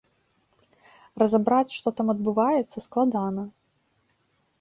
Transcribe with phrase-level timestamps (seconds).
[1.23, 3.43] Разабраць, што там адбываецца, складана.